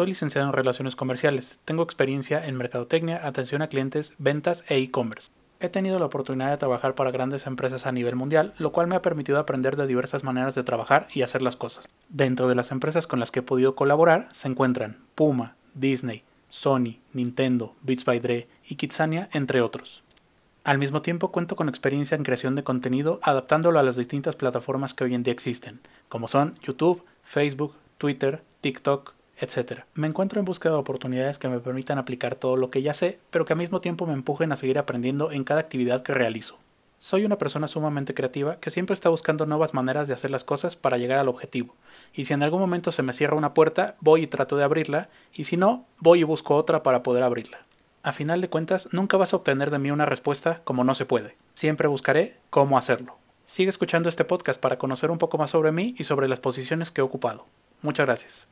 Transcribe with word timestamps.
Soy 0.00 0.06
licenciado 0.06 0.46
en 0.46 0.54
Relaciones 0.54 0.96
Comerciales. 0.96 1.60
Tengo 1.66 1.82
experiencia 1.82 2.46
en 2.46 2.56
mercadotecnia, 2.56 3.20
atención 3.22 3.60
a 3.60 3.68
clientes, 3.68 4.14
ventas 4.16 4.64
e 4.66 4.78
e-commerce. 4.78 5.28
He 5.60 5.68
tenido 5.68 5.98
la 5.98 6.06
oportunidad 6.06 6.48
de 6.48 6.56
trabajar 6.56 6.94
para 6.94 7.10
grandes 7.10 7.46
empresas 7.46 7.84
a 7.84 7.92
nivel 7.92 8.16
mundial, 8.16 8.54
lo 8.56 8.72
cual 8.72 8.86
me 8.86 8.96
ha 8.96 9.02
permitido 9.02 9.38
aprender 9.38 9.76
de 9.76 9.86
diversas 9.86 10.24
maneras 10.24 10.54
de 10.54 10.62
trabajar 10.62 11.06
y 11.12 11.20
hacer 11.20 11.42
las 11.42 11.56
cosas. 11.56 11.86
Dentro 12.08 12.48
de 12.48 12.54
las 12.54 12.70
empresas 12.70 13.06
con 13.06 13.20
las 13.20 13.30
que 13.30 13.40
he 13.40 13.42
podido 13.42 13.74
colaborar 13.74 14.28
se 14.32 14.48
encuentran 14.48 14.96
Puma, 15.14 15.54
Disney, 15.74 16.22
Sony, 16.48 16.96
Nintendo, 17.12 17.74
Beats 17.82 18.06
by 18.06 18.20
Dre 18.20 18.48
y 18.66 18.76
Kitsania, 18.76 19.28
entre 19.34 19.60
otros. 19.60 20.02
Al 20.64 20.78
mismo 20.78 21.02
tiempo 21.02 21.30
cuento 21.30 21.56
con 21.56 21.68
experiencia 21.68 22.14
en 22.14 22.24
creación 22.24 22.54
de 22.54 22.64
contenido 22.64 23.20
adaptándolo 23.22 23.78
a 23.78 23.82
las 23.82 23.96
distintas 23.96 24.34
plataformas 24.34 24.94
que 24.94 25.04
hoy 25.04 25.14
en 25.14 25.24
día 25.24 25.34
existen, 25.34 25.78
como 26.08 26.26
son 26.26 26.54
YouTube, 26.62 27.04
Facebook, 27.22 27.74
Twitter, 27.98 28.42
TikTok, 28.62 29.12
etc. 29.40 29.82
Me 29.94 30.06
encuentro 30.06 30.38
en 30.38 30.44
búsqueda 30.44 30.74
de 30.74 30.78
oportunidades 30.78 31.38
que 31.38 31.48
me 31.48 31.60
permitan 31.60 31.98
aplicar 31.98 32.36
todo 32.36 32.56
lo 32.56 32.70
que 32.70 32.82
ya 32.82 32.94
sé, 32.94 33.18
pero 33.30 33.44
que 33.44 33.54
al 33.54 33.58
mismo 33.58 33.80
tiempo 33.80 34.06
me 34.06 34.12
empujen 34.12 34.52
a 34.52 34.56
seguir 34.56 34.78
aprendiendo 34.78 35.32
en 35.32 35.44
cada 35.44 35.60
actividad 35.60 36.02
que 36.02 36.14
realizo. 36.14 36.58
Soy 36.98 37.24
una 37.24 37.38
persona 37.38 37.66
sumamente 37.66 38.12
creativa 38.12 38.60
que 38.60 38.70
siempre 38.70 38.92
está 38.92 39.08
buscando 39.08 39.46
nuevas 39.46 39.72
maneras 39.72 40.06
de 40.06 40.12
hacer 40.12 40.30
las 40.30 40.44
cosas 40.44 40.76
para 40.76 40.98
llegar 40.98 41.18
al 41.18 41.28
objetivo, 41.28 41.74
y 42.12 42.26
si 42.26 42.34
en 42.34 42.42
algún 42.42 42.60
momento 42.60 42.92
se 42.92 43.02
me 43.02 43.14
cierra 43.14 43.36
una 43.36 43.54
puerta, 43.54 43.96
voy 44.00 44.24
y 44.24 44.26
trato 44.26 44.58
de 44.58 44.64
abrirla, 44.64 45.08
y 45.32 45.44
si 45.44 45.56
no, 45.56 45.86
voy 45.98 46.20
y 46.20 46.24
busco 46.24 46.56
otra 46.56 46.82
para 46.82 47.02
poder 47.02 47.22
abrirla. 47.22 47.64
A 48.02 48.12
final 48.12 48.42
de 48.42 48.50
cuentas, 48.50 48.90
nunca 48.92 49.16
vas 49.16 49.32
a 49.32 49.36
obtener 49.36 49.70
de 49.70 49.78
mí 49.78 49.90
una 49.90 50.04
respuesta 50.04 50.60
como 50.64 50.84
no 50.84 50.94
se 50.94 51.06
puede. 51.06 51.36
Siempre 51.54 51.88
buscaré 51.88 52.36
cómo 52.50 52.76
hacerlo. 52.76 53.16
Sigue 53.46 53.70
escuchando 53.70 54.10
este 54.10 54.26
podcast 54.26 54.60
para 54.60 54.78
conocer 54.78 55.10
un 55.10 55.18
poco 55.18 55.38
más 55.38 55.50
sobre 55.50 55.72
mí 55.72 55.94
y 55.98 56.04
sobre 56.04 56.28
las 56.28 56.40
posiciones 56.40 56.90
que 56.90 57.00
he 57.00 57.04
ocupado. 57.04 57.46
Muchas 57.82 58.06
gracias. 58.06 58.49